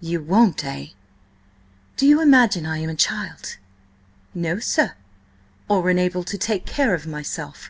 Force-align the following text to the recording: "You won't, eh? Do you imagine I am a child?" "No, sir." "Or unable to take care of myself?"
"You 0.00 0.22
won't, 0.22 0.64
eh? 0.64 0.90
Do 1.96 2.06
you 2.06 2.20
imagine 2.20 2.66
I 2.66 2.78
am 2.78 2.88
a 2.88 2.94
child?" 2.94 3.56
"No, 4.32 4.60
sir." 4.60 4.92
"Or 5.68 5.90
unable 5.90 6.22
to 6.22 6.38
take 6.38 6.66
care 6.66 6.94
of 6.94 7.04
myself?" 7.04 7.68